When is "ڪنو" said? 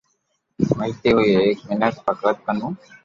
2.45-2.67